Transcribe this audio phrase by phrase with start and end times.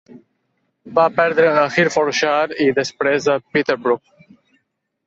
[0.99, 4.31] Va perdre a Herefordshire i després a Peterborough.